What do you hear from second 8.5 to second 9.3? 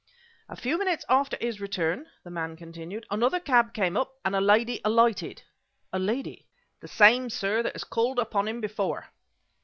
before."